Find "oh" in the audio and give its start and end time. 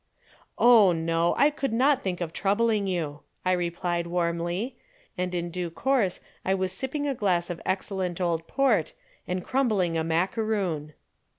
0.57-0.93